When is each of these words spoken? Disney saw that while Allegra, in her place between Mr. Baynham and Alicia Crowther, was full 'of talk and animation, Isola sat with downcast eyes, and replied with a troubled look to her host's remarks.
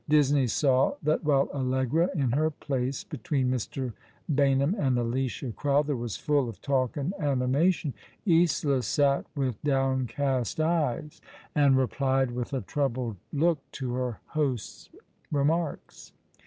Disney 0.09 0.47
saw 0.47 0.95
that 1.03 1.23
while 1.23 1.47
Allegra, 1.53 2.09
in 2.15 2.31
her 2.31 2.49
place 2.49 3.03
between 3.03 3.51
Mr. 3.51 3.93
Baynham 4.33 4.73
and 4.79 4.97
Alicia 4.97 5.51
Crowther, 5.51 5.95
was 5.95 6.17
full 6.17 6.49
'of 6.49 6.59
talk 6.59 6.97
and 6.97 7.13
animation, 7.19 7.93
Isola 8.27 8.81
sat 8.81 9.27
with 9.35 9.61
downcast 9.61 10.59
eyes, 10.59 11.21
and 11.53 11.77
replied 11.77 12.31
with 12.31 12.51
a 12.51 12.61
troubled 12.61 13.17
look 13.31 13.59
to 13.73 13.93
her 13.93 14.19
host's 14.29 14.89
remarks. 15.31 16.13